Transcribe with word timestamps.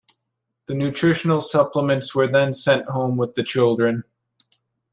The 0.65 0.73
nutritional 0.73 1.41
supplements 1.41 2.15
were 2.15 2.25
then 2.25 2.53
sent 2.53 2.87
home 2.87 3.17
with 3.17 3.35
the 3.35 3.43
children. 3.43 4.03